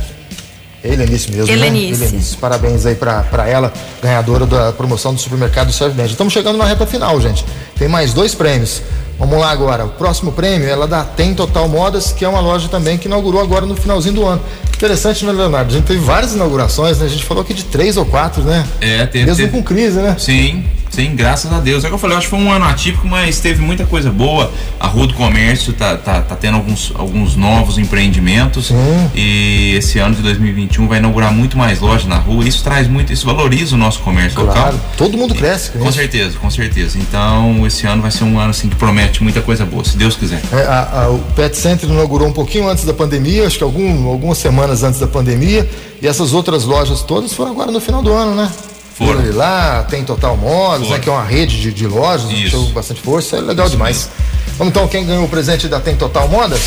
Helenice 0.84 1.32
mesmo, 1.32 1.52
Helenice. 1.52 2.00
né? 2.00 2.08
Helenice. 2.08 2.38
Parabéns 2.38 2.86
aí 2.86 2.96
para 2.96 3.48
ela, 3.48 3.74
ganhadora 4.02 4.46
da 4.46 4.72
promoção 4.72 5.14
do 5.14 5.20
supermercado 5.20 5.72
Serve 5.72 5.96
Bem. 5.96 6.06
Estamos 6.06 6.32
chegando 6.32 6.58
na 6.58 6.66
reta 6.66 6.86
final, 6.86 7.20
gente. 7.20 7.44
Tem 7.78 7.88
mais 7.88 8.14
dois 8.14 8.36
prêmios. 8.36 8.82
Vamos 9.18 9.40
lá 9.40 9.50
agora. 9.50 9.86
O 9.86 9.90
próximo 9.90 10.32
prêmio 10.32 10.68
ela 10.68 10.88
da 10.88 11.04
Tem 11.04 11.34
Total 11.34 11.68
Modas, 11.68 12.12
que 12.12 12.24
é 12.26 12.28
uma 12.28 12.40
loja 12.42 12.68
também 12.68 12.98
que 12.98 13.08
inaugurou 13.08 13.42
agora 13.42 13.66
no 13.66 13.76
finalzinho 13.76 14.14
do 14.14 14.26
ano. 14.26 14.42
Interessante, 14.76 15.26
né, 15.26 15.32
Leonardo? 15.32 15.72
A 15.72 15.78
gente 15.78 15.86
teve 15.86 16.00
várias 16.00 16.34
inaugurações, 16.34 17.00
né? 17.00 17.06
A 17.06 17.10
gente 17.10 17.24
falou 17.24 17.42
aqui 17.42 17.54
de 17.54 17.64
três 17.64 17.96
ou 17.98 18.06
quatro, 18.06 18.44
né? 18.44 18.66
É, 18.82 19.06
teve. 19.06 19.26
Mesmo 19.26 19.46
teve. 19.46 19.58
com 19.58 19.64
crise, 19.64 20.00
né? 20.00 20.16
Sim, 20.20 20.66
Sim, 20.96 21.16
graças 21.16 21.52
a 21.52 21.60
Deus. 21.60 21.84
É 21.84 21.88
que 21.90 21.94
eu 21.94 21.98
falei, 21.98 22.16
eu 22.16 22.20
acho 22.20 22.28
que 22.28 22.36
foi 22.36 22.40
um 22.40 22.52
ano 22.52 22.64
atípico, 22.66 23.08
mas 23.08 23.40
teve 23.40 23.62
muita 23.62 23.86
coisa 23.86 24.10
boa. 24.10 24.52
A 24.80 24.88
Rua 24.88 25.08
do 25.08 25.14
Comércio 25.14 25.74
tá, 25.74 25.98
tá, 25.98 26.22
tá 26.22 26.36
tendo 26.36 26.56
alguns, 26.56 26.92
alguns 26.96 27.36
novos 27.36 27.78
empreendimentos. 27.78 28.68
Sim. 28.68 29.12
E 29.14 29.76
esse 29.76 30.00
ano 30.00 30.16
de 30.16 30.22
2021 30.22 30.88
vai 30.88 31.00
inaugurar 31.00 31.34
muito 31.34 31.58
mais 31.58 31.80
lojas 31.80 32.08
na 32.08 32.18
rua. 32.18 32.48
Isso 32.48 32.64
traz 32.64 32.88
muito, 32.88 33.12
isso 33.12 33.26
valoriza 33.26 33.76
o 33.76 33.78
nosso 33.78 34.00
comércio 34.00 34.40
Claro. 34.40 34.58
local. 34.74 34.74
Todo 34.98 35.18
mundo 35.18 35.36
cresce 35.36 35.72
com 35.72 35.92
certeza, 35.92 36.38
com 36.38 36.50
certeza. 36.50 36.98
Então, 36.98 37.66
esse 37.68 37.86
ano 37.86 38.02
vai 38.02 38.12
ser 38.12 38.24
um 38.24 38.40
ano 38.40 38.52
assim 38.52 38.70
que 38.70 38.76
promete 38.76 39.22
muita 39.22 39.42
coisa 39.42 39.66
boa, 39.66 39.84
se 39.84 39.98
Deus 39.98 40.16
quiser. 40.16 40.42
É, 40.54 40.62
a- 40.64 41.04
a- 41.04 41.10
o 41.10 41.20
Pet 41.36 41.56
Center 41.58 41.90
inaugurou 41.90 42.28
um 42.28 42.34
pouquinho 42.34 42.68
antes 42.70 42.86
da 42.86 42.94
pandemia, 42.94 43.46
acho 43.48 43.58
que 43.58 43.64
algum- 43.64 44.08
algumas 44.08 44.38
semanas 44.38 44.84
antes 44.84 45.00
da 45.00 45.08
pandemia, 45.08 45.70
e 46.02 46.08
essas 46.08 46.32
outras 46.34 46.64
lojas 46.64 47.02
todas 47.02 47.34
foram 47.34 47.52
agora 47.52 47.72
no 47.72 47.82
final 47.82 48.02
do 48.02 48.14
ano, 48.14 48.36
né? 48.36 48.50
Foram. 48.96 49.20
Ele 49.22 49.32
Lá 49.34 49.84
tem 49.90 50.04
Total 50.04 50.36
Modos, 50.38 50.90
né, 50.90 51.00
que 51.00 51.10
é 51.10 51.12
uma 51.12 51.24
rede 51.24 51.60
de, 51.60 51.72
de 51.74 51.86
lojas, 51.88 52.32
Isso. 52.32 52.52
show 52.52 52.66
bastante 52.70 53.02
força, 53.02 53.38
é 53.38 53.42
legal 53.42 53.68
demais. 53.70 54.10
Vamos 54.58 54.72
então, 54.72 54.88
quem 54.88 55.06
ganhou 55.06 55.26
o 55.26 55.28
presente 55.30 55.68
da 55.68 55.80
Tem 55.82 55.96
Total 55.96 56.28
Modas? 56.30 56.62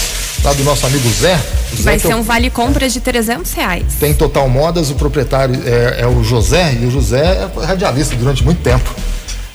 Lá 0.44 0.52
do 0.52 0.62
nosso 0.62 0.86
amigo 0.86 1.08
Zé. 1.10 1.40
O 1.72 1.76
Zé 1.76 1.82
Vai 1.82 1.98
ser 1.98 2.12
é 2.12 2.14
o- 2.14 2.18
um 2.18 2.22
vale 2.22 2.50
compras 2.50 2.92
de 2.92 3.00
300 3.00 3.52
reais. 3.52 3.84
Tem 3.98 4.12
Total 4.14 4.46
Modas, 4.48 4.90
o 4.90 4.94
proprietário 4.94 5.60
é, 5.66 6.02
é 6.02 6.06
o 6.06 6.22
José, 6.22 6.76
e 6.80 6.84
o 6.86 6.90
José 6.90 7.48
é 7.58 7.64
radialista 7.64 8.14
durante 8.14 8.44
muito 8.44 8.60
tempo. 8.62 8.88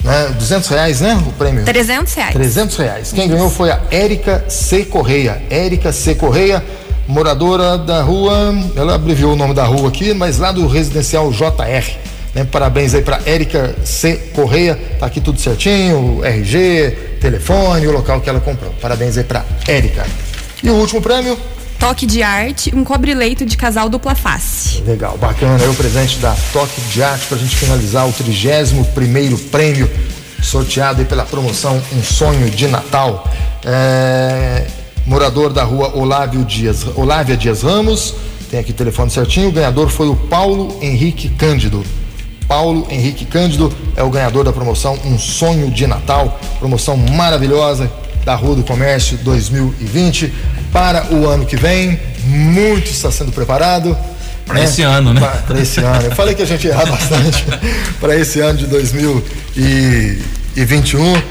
Né? 0.04 0.34
200 0.38 0.68
reais, 0.70 1.00
né? 1.00 1.16
O 1.28 1.32
prêmio. 1.34 1.64
300 1.64 2.14
reais. 2.16 2.34
300 2.34 2.76
reais. 2.78 3.12
Quem 3.14 3.30
ganhou 3.30 3.50
foi 3.50 3.70
a 3.72 3.80
Érica 3.92 4.44
C. 4.50 4.84
Correia. 4.84 5.42
Érica 5.50 5.94
C. 5.94 6.16
Correia, 6.16 6.62
moradora 7.08 7.78
da 7.78 8.02
rua, 8.02 8.54
ela 8.76 8.96
abreviou 8.96 9.32
o 9.34 9.36
nome 9.36 9.54
da 9.54 9.64
rua 9.64 9.88
aqui, 9.90 10.14
mas 10.14 10.40
lá 10.40 10.52
do 10.52 10.68
residencial 10.68 11.32
JR. 11.32 11.86
né? 12.34 12.44
Parabéns 12.44 12.94
aí 12.94 13.02
para 13.02 13.22
Érica 13.26 13.76
C. 13.84 14.16
Correia. 14.34 14.80
Tá 15.00 15.06
aqui 15.06 15.22
tudo 15.22 15.40
certinho, 15.40 16.24
RG, 16.24 17.18
telefone, 17.22 17.88
o 17.88 17.92
local 17.92 18.22
que 18.22 18.30
ela 18.30 18.40
comprou. 18.40 18.74
Parabéns 18.82 19.18
aí 19.18 19.24
para 19.24 19.46
Érica. 19.68 20.06
E 20.62 20.70
o 20.70 20.76
último 20.76 21.02
prêmio? 21.02 21.38
Toque 21.80 22.06
de 22.06 22.24
arte, 22.24 22.74
um 22.74 22.84
cobre-leito 22.84 23.46
de 23.46 23.58
casal 23.58 23.90
dupla 23.90 24.16
face. 24.16 24.82
Legal, 24.84 25.18
bacana. 25.18 25.62
Aí 25.62 25.70
o 25.70 25.74
presente 25.74 26.18
da 26.20 26.34
Toque 26.54 26.80
de 26.82 27.04
Arte 27.04 27.26
para 27.28 27.38
a 27.38 27.40
gente 27.40 27.58
finalizar 27.58 28.08
o 28.08 28.14
31 28.14 28.84
prêmio 29.52 29.90
sorteado 30.42 31.02
aí 31.02 31.06
pela 31.06 31.26
promoção 31.26 31.82
Um 31.92 32.02
Sonho 32.02 32.50
de 32.50 32.68
Natal. 32.68 33.30
É, 33.66 34.66
morador 35.06 35.52
da 35.52 35.64
rua 35.64 35.92
Olávio 35.94 36.46
Dias, 36.46 36.86
Olávia 36.96 37.36
Dias 37.36 37.64
Ramos, 37.64 38.16
tem 38.50 38.62
aqui 38.62 38.72
o 38.72 38.76
telefone 38.76 39.10
certinho. 39.10 39.50
O 39.50 39.52
ganhador 39.52 39.90
foi 39.90 40.08
o 40.08 40.16
Paulo 40.16 40.78
Henrique 40.82 41.28
Cândido. 41.30 41.84
Paulo 42.54 42.86
Henrique 42.88 43.26
Cândido 43.26 43.74
é 43.96 44.04
o 44.04 44.12
ganhador 44.12 44.44
da 44.44 44.54
promoção 44.54 44.96
Um 45.06 45.18
Sonho 45.18 45.72
de 45.72 45.88
Natal, 45.88 46.40
promoção 46.60 46.96
maravilhosa 46.96 47.92
da 48.24 48.36
Rua 48.36 48.58
do 48.58 48.62
Comércio 48.62 49.18
2020 49.18 50.32
para 50.72 51.12
o 51.12 51.28
ano 51.28 51.48
que 51.48 51.56
vem. 51.56 52.00
Muito 52.28 52.92
está 52.92 53.12
sendo 53.12 53.32
preparado. 53.32 53.98
Pra 54.46 54.64
esse 54.64 54.84
ano, 54.84 55.16
né? 55.16 55.22
Para 55.48 55.60
esse 55.60 55.80
ano. 55.80 56.04
Eu 56.04 56.12
falei 56.12 56.36
que 56.36 56.44
a 56.44 56.46
gente 56.46 56.68
ia 56.68 56.74
errar 56.74 56.86
bastante 56.86 57.44
para 58.00 58.16
esse 58.16 58.40
ano 58.40 58.60
de 58.60 58.68
2021. 58.68 61.24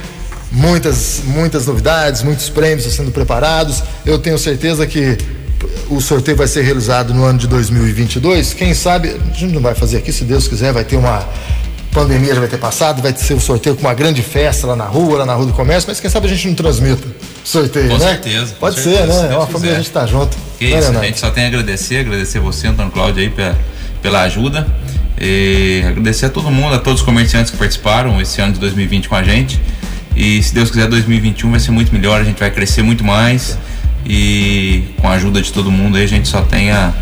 Muitas, 0.50 1.23
muitas 1.25 1.69
novidades, 1.69 2.25
muitos 2.25 2.49
prêmios 2.49 2.93
sendo 2.93 3.12
preparados. 3.12 3.81
Eu 4.05 4.19
tenho 4.19 4.37
certeza 4.37 4.88
que 4.88 5.17
o 5.88 6.00
sorteio 6.00 6.37
vai 6.37 6.47
ser 6.47 6.62
realizado 6.62 7.12
no 7.14 7.25
ano 7.25 7.38
de 7.38 7.47
2022. 7.47 8.54
Quem 8.54 8.75
sabe, 8.75 9.09
a 9.11 9.35
gente 9.35 9.52
não 9.52 9.61
vai 9.62 9.75
fazer 9.75 9.99
aqui, 9.99 10.12
se 10.12 10.25
Deus 10.25 10.49
quiser, 10.49 10.73
vai 10.73 10.85
ter 10.85 10.97
uma 10.97 11.26
pandemia 11.92 12.35
já 12.35 12.40
vai 12.40 12.49
ter 12.49 12.59
passado, 12.59 13.02
vai 13.02 13.14
ser 13.14 13.35
o 13.35 13.40
sorteio 13.40 13.76
com 13.76 13.83
uma 13.83 13.92
grande 13.92 14.23
festa 14.23 14.66
lá 14.66 14.75
na 14.75 14.87
rua, 14.87 15.19
lá 15.19 15.26
na 15.26 15.35
Rua 15.35 15.47
do 15.47 15.52
Comércio, 15.52 15.88
mas 15.88 16.00
quem 16.00 16.09
sabe 16.09 16.26
a 16.26 16.31
gente 16.31 16.49
não 16.49 16.54
transmita 16.54 17.07
o 17.07 17.12
sorteio, 17.47 17.88
Com 17.88 17.99
né? 17.99 18.09
certeza, 18.09 18.52
com 18.54 18.61
Pode 18.61 18.81
certeza, 18.81 19.12
ser, 19.12 19.12
se 19.12 19.23
né? 19.26 19.35
É 19.35 19.37
uma 19.37 19.47
família, 19.47 19.75
a 19.75 19.78
gente 19.78 19.90
tá 19.90 20.07
junto. 20.07 20.37
Que 20.59 20.64
isso, 20.64 20.76
a 20.76 20.81
Leonardo? 20.81 21.07
gente 21.07 21.21
só 21.21 21.31
tem 21.31 21.45
a 21.45 21.47
agradecer, 21.49 21.99
agradecer 21.99 22.40
você, 22.40 22.66
Antônio 22.69 22.90
Cláudio, 22.90 23.23
aí 23.23 23.28
pela, 23.31 23.59
pela 24.00 24.23
ajuda. 24.23 24.66
E 25.21 25.85
agradecer 25.87 26.26
a 26.26 26.31
todo 26.31 26.50
mundo, 26.50 26.75
a 26.75 26.78
todos 26.78 27.00
os 27.00 27.07
comerciantes 27.07 27.50
que 27.50 27.57
participaram 27.57 28.21
esse 28.21 28.40
ano 28.40 28.54
de 28.54 28.59
2020 28.61 29.09
com 29.09 29.14
a 29.14 29.23
gente. 29.23 29.61
E 30.16 30.42
se 30.42 30.52
Deus 30.54 30.71
quiser, 30.71 30.88
2021 30.88 31.50
vai 31.50 31.61
ser 31.61 31.71
muito 31.71 31.92
melhor, 31.92 32.21
a 32.21 32.25
gente 32.25 32.38
vai 32.38 32.50
crescer 32.50 32.83
muito 32.83 33.04
mais. 33.04 33.57
E 34.06 34.85
com 35.00 35.09
a 35.09 35.12
ajuda 35.12 35.40
de 35.40 35.52
todo 35.52 35.71
mundo 35.71 35.97
aí, 35.97 36.04
a 36.04 36.09
gente 36.09 36.28
só 36.28 36.42
tem 36.42 36.71
a, 36.71 36.92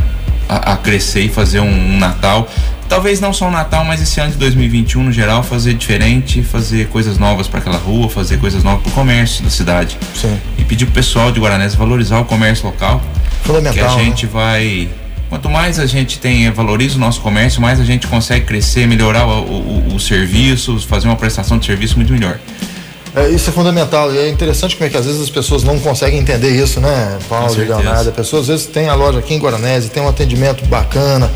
a, 0.49 0.73
a 0.73 0.76
crescer 0.76 1.23
e 1.23 1.28
fazer 1.28 1.61
um, 1.61 1.95
um 1.95 1.99
Natal. 1.99 2.49
Talvez 2.88 3.21
não 3.21 3.33
só 3.33 3.47
um 3.47 3.52
Natal, 3.52 3.85
mas 3.85 4.02
esse 4.02 4.21
ano 4.21 4.33
de 4.33 4.38
2021 4.38 5.04
no 5.04 5.12
geral, 5.12 5.45
fazer 5.45 5.75
diferente, 5.75 6.42
fazer 6.42 6.88
coisas 6.88 7.19
novas 7.19 7.47
para 7.47 7.61
aquela 7.61 7.78
rua, 7.78 8.09
fazer 8.09 8.38
coisas 8.38 8.64
novas 8.64 8.83
para 8.83 8.90
o 8.90 8.92
comércio 8.92 9.45
da 9.45 9.50
cidade. 9.50 9.97
Sim. 10.14 10.37
E 10.59 10.64
pedir 10.64 10.87
pro 10.87 10.95
pessoal 10.95 11.30
de 11.30 11.38
Guaranés 11.38 11.75
valorizar 11.76 12.19
o 12.19 12.25
comércio 12.25 12.66
local. 12.66 13.00
Fundamental, 13.45 13.73
Que 13.73 13.80
a 13.80 13.97
né? 13.97 14.04
gente 14.04 14.26
vai. 14.26 14.88
Quanto 15.28 15.49
mais 15.49 15.78
a 15.78 15.87
gente 15.87 16.19
tem, 16.19 16.50
valoriza 16.50 16.97
o 16.97 16.99
nosso 16.99 17.21
comércio, 17.21 17.62
mais 17.62 17.78
a 17.78 17.85
gente 17.85 18.09
consegue 18.09 18.45
crescer, 18.45 18.88
melhorar 18.88 19.25
o, 19.25 19.45
o, 19.45 19.95
o 19.95 20.00
serviço, 20.00 20.76
fazer 20.80 21.07
uma 21.07 21.14
prestação 21.14 21.57
de 21.57 21.66
serviço 21.66 21.95
muito 21.95 22.12
melhor. 22.12 22.40
É, 23.14 23.29
isso 23.29 23.50
é 23.50 23.52
fundamental 23.52 24.12
e 24.14 24.19
é 24.19 24.29
interessante 24.29 24.76
como 24.76 24.87
é 24.87 24.90
que 24.90 24.97
às 24.97 25.05
vezes 25.07 25.21
as 25.21 25.31
pessoas 25.31 25.62
não 25.64 25.79
conseguem 25.81 26.21
entender 26.21 26.50
isso, 26.50 26.81
né, 26.81 27.19
Paulo 27.29 27.52
e. 27.55 27.64
Leonardo? 27.64 28.09
A 28.11 28.12
pessoa 28.12 28.40
às 28.43 28.49
vezes 28.49 28.67
tem 28.67 28.88
a 28.88 28.95
loja 28.95 29.19
aqui 29.19 29.35
em 29.35 29.38
Guaranese, 29.38 29.88
tem 29.90 30.02
um 30.02 30.09
atendimento 30.09 30.64
bacana, 30.67 31.29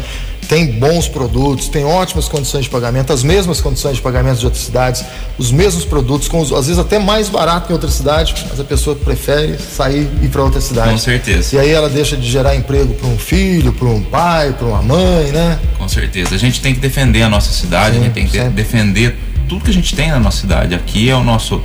tem 0.49 0.67
bons 0.67 1.09
produtos, 1.09 1.69
tem 1.69 1.85
ótimas 1.85 2.29
condições 2.29 2.65
de 2.65 2.71
pagamento, 2.71 3.13
as 3.13 3.23
mesmas 3.25 3.61
condições 3.61 3.97
de 3.97 4.03
pagamento 4.03 4.39
de 4.39 4.45
outras 4.45 4.63
cidades, 4.63 5.03
os 5.39 5.51
mesmos 5.51 5.85
produtos, 5.85 6.29
com 6.29 6.39
os- 6.41 6.53
às 6.53 6.67
vezes 6.67 6.79
até 6.79 6.99
mais 6.99 7.29
barato 7.29 7.67
que 7.67 7.73
em 7.73 7.75
outra 7.75 7.91
cidade, 7.91 8.35
mas 8.49 8.61
a 8.61 8.65
pessoa 8.65 8.95
prefere 8.95 9.59
sair 9.59 10.09
e 10.23 10.27
ir 10.27 10.29
para 10.29 10.43
outra 10.45 10.61
cidade. 10.61 10.91
Com 10.91 10.99
certeza. 10.99 11.57
E 11.57 11.59
aí 11.59 11.71
ela 11.71 11.89
deixa 11.89 12.17
de 12.17 12.31
gerar 12.31 12.55
emprego 12.55 12.93
para 12.95 13.09
um 13.09 13.19
filho, 13.19 13.73
para 13.73 13.89
um 13.89 14.03
pai, 14.03 14.53
para 14.53 14.67
uma 14.69 14.83
mãe, 14.83 15.33
né? 15.33 15.59
Com 15.79 15.89
certeza. 15.89 16.35
A 16.35 16.39
gente 16.39 16.61
tem 16.61 16.73
que 16.75 16.81
defender 16.81 17.23
a 17.23 17.29
nossa 17.29 17.51
cidade, 17.53 17.95
Sim, 17.97 18.01
a 18.03 18.05
gente 18.05 18.13
tem 18.13 18.27
que 18.27 18.33
sempre. 18.33 18.51
defender 18.51 19.17
tudo 19.49 19.65
que 19.65 19.71
a 19.71 19.75
gente 19.75 19.95
tem 19.95 20.11
na 20.11 20.19
nossa 20.21 20.41
cidade. 20.41 20.75
Aqui 20.75 21.09
é 21.09 21.15
o 21.15 21.23
nosso, 21.23 21.61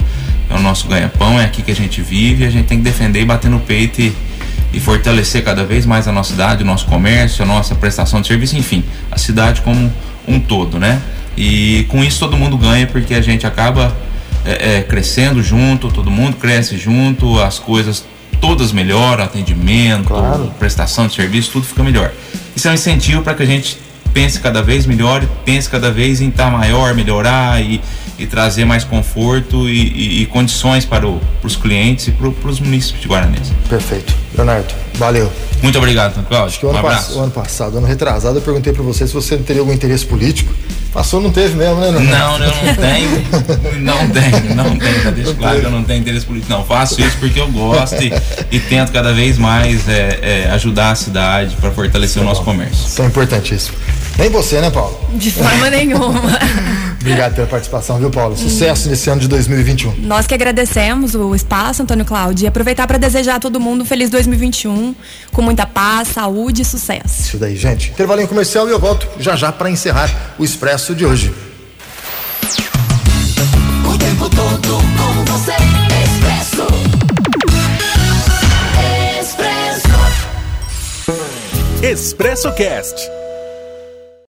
é 0.49 0.53
o 0.53 0.59
nosso 0.59 0.87
ganha-pão, 0.87 1.39
é 1.39 1.45
aqui 1.45 1.61
que 1.61 1.71
a 1.71 1.75
gente 1.75 2.01
vive, 2.01 2.45
a 2.45 2.49
gente 2.49 2.65
tem 2.65 2.77
que 2.77 2.83
defender 2.83 3.21
e 3.21 3.25
bater 3.25 3.49
no 3.49 3.59
peito 3.59 4.01
e, 4.01 4.13
e 4.73 4.79
fortalecer 4.79 5.43
cada 5.43 5.63
vez 5.63 5.85
mais 5.85 6.07
a 6.07 6.11
nossa 6.11 6.31
cidade, 6.31 6.63
o 6.63 6.65
nosso 6.65 6.85
comércio, 6.85 7.43
a 7.43 7.47
nossa 7.47 7.75
prestação 7.75 8.21
de 8.21 8.27
serviço, 8.27 8.57
enfim, 8.57 8.83
a 9.11 9.17
cidade 9.17 9.61
como 9.61 9.91
um 10.27 10.39
todo, 10.39 10.79
né? 10.79 11.01
E 11.37 11.85
com 11.89 12.03
isso 12.03 12.19
todo 12.19 12.35
mundo 12.37 12.57
ganha 12.57 12.85
porque 12.85 13.13
a 13.13 13.21
gente 13.21 13.47
acaba 13.47 13.95
é, 14.45 14.77
é, 14.77 14.81
crescendo 14.83 15.41
junto, 15.41 15.89
todo 15.89 16.11
mundo 16.11 16.35
cresce 16.37 16.77
junto, 16.77 17.39
as 17.39 17.59
coisas 17.59 18.05
todas 18.41 18.71
melhoram, 18.71 19.23
atendimento, 19.23 20.07
Claro. 20.07 20.53
prestação 20.57 21.07
de 21.07 21.13
serviço, 21.13 21.51
tudo 21.51 21.65
fica 21.65 21.83
melhor. 21.83 22.11
Isso 22.55 22.67
é 22.67 22.71
um 22.71 22.73
incentivo 22.73 23.21
para 23.21 23.33
que 23.33 23.43
a 23.43 23.45
gente 23.45 23.77
pense 24.13 24.39
cada 24.39 24.61
vez 24.61 24.85
melhor, 24.85 25.23
pense 25.45 25.69
cada 25.69 25.91
vez 25.91 26.21
em 26.21 26.29
estar 26.29 26.49
maior, 26.51 26.93
melhorar 26.93 27.61
e, 27.61 27.81
e 28.17 28.25
trazer 28.27 28.65
mais 28.65 28.83
conforto 28.83 29.69
e, 29.69 29.71
e- 29.81 30.21
e 30.21 30.25
condições 30.25 30.85
para 30.85 31.07
o- 31.07 31.21
os 31.43 31.55
clientes 31.55 32.07
e 32.07 32.11
para 32.11 32.27
os 32.49 32.59
municípios 32.59 33.01
de 33.01 33.07
Guaranés. 33.07 33.51
Perfeito. 33.69 34.13
Leonardo, 34.35 34.73
valeu. 34.95 35.31
Muito 35.61 35.77
obrigado, 35.77 36.11
Antônio 36.11 36.29
Cláudio. 36.29 36.47
Acho 36.49 36.59
que 36.59 36.65
o 36.65 36.69
Um 36.69 36.71
ano, 36.77 36.81
pass- 36.87 37.15
ano 37.15 37.31
passado, 37.31 37.77
ano 37.77 37.87
retrasado, 37.87 38.37
eu 38.37 38.41
perguntei 38.41 38.71
pra 38.73 38.83
você 38.83 39.05
se 39.07 39.13
você 39.13 39.37
teria 39.37 39.61
algum 39.61 39.73
interesse 39.73 40.05
político. 40.05 40.53
Passou, 40.93 41.21
não 41.21 41.29
teve 41.31 41.55
mesmo, 41.55 41.75
né? 41.79 41.91
Leonardo? 41.91 42.39
Não, 42.39 42.45
eu 42.47 42.65
não 42.65 42.75
tenho. 42.75 43.79
Não 43.79 44.09
tenho, 44.09 44.55
não 44.55 44.77
tenho. 44.79 45.03
Já 45.03 45.11
deixo 45.11 45.35
claro 45.35 45.59
que 45.59 45.65
eu 45.65 45.69
não 45.71 45.83
tenho 45.83 45.99
interesse 45.99 46.25
político. 46.25 46.51
Não, 46.51 46.63
faço 46.65 46.99
isso 46.99 47.15
porque 47.19 47.39
eu 47.39 47.47
gosto 47.49 48.01
e, 48.01 48.11
e 48.51 48.59
tento 48.59 48.91
cada 48.91 49.13
vez 49.13 49.37
mais 49.37 49.87
é, 49.87 50.19
é, 50.47 50.51
ajudar 50.51 50.91
a 50.91 50.95
cidade 50.95 51.55
para 51.61 51.69
fortalecer 51.71 52.21
o 52.23 52.25
nosso 52.25 52.41
comércio. 52.43 52.87
Isso 52.87 53.01
é 53.03 53.05
importantíssimo. 53.05 53.77
Nem 54.19 54.29
você, 54.29 54.59
né, 54.59 54.69
Paulo? 54.69 54.99
De 55.13 55.31
forma 55.31 55.69
nenhuma. 55.71 56.37
Obrigado 56.99 57.35
pela 57.35 57.47
participação, 57.47 57.97
viu, 57.97 58.11
Paulo? 58.11 58.35
Sucesso 58.37 58.89
nesse 58.89 59.09
ano 59.09 59.21
de 59.21 59.29
2021. 59.29 59.95
Nós 59.99 60.27
que 60.27 60.33
agradecemos 60.33 61.15
o 61.15 61.33
espaço, 61.33 61.81
Antônio 61.81 62.03
Cláudio, 62.03 62.43
e 62.43 62.47
aproveitar 62.47 62.85
para 62.85 62.97
desejar 62.97 63.35
a 63.35 63.39
todo 63.39 63.61
mundo 63.61 63.83
um 63.83 63.85
feliz 63.85 64.09
2021, 64.09 64.93
com 65.31 65.41
muita 65.41 65.65
paz, 65.65 66.09
saúde 66.09 66.63
e 66.63 66.65
sucesso. 66.65 67.21
Isso 67.21 67.37
daí, 67.37 67.55
gente. 67.55 67.91
Intervalinho 67.91 68.27
comercial 68.27 68.67
e 68.67 68.71
eu 68.71 68.79
volto 68.79 69.07
já 69.17 69.37
já 69.37 69.53
para 69.53 69.69
encerrar 69.69 70.13
o 70.37 70.43
Expresso 70.43 70.93
de 70.93 71.05
hoje. 71.05 71.33
O 73.85 73.97
tempo 73.97 74.29
todo 74.29 74.77
com 74.97 75.31
você. 75.31 75.53
Expresso. 76.03 76.67
Expresso. 79.21 79.87
Expresso 81.81 82.51
Cast. 82.51 83.18